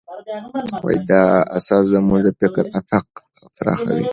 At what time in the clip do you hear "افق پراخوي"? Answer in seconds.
2.79-4.05